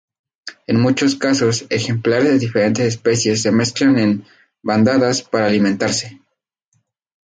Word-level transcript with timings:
En 0.65 0.79
muchos 0.79 1.15
casos, 1.15 1.67
ejemplares 1.69 2.27
de 2.31 2.39
diferentes 2.39 2.87
especies 2.87 3.43
se 3.43 3.51
mezclan 3.51 3.99
en 3.99 4.25
bandadas 4.63 5.21
para 5.21 5.45
alimentarse. 5.45 6.19